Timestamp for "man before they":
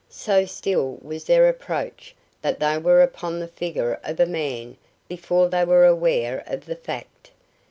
4.25-5.63